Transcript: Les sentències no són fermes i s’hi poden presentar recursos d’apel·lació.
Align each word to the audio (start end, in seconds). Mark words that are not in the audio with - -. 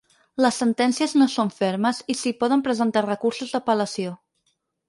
Les 0.43 0.55
sentències 0.61 1.13
no 1.21 1.27
són 1.33 1.51
fermes 1.59 2.01
i 2.13 2.17
s’hi 2.21 2.33
poden 2.41 2.65
presentar 2.69 3.07
recursos 3.09 3.55
d’apel·lació. 3.55 4.19